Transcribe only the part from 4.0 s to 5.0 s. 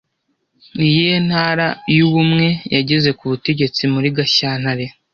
Gashyantare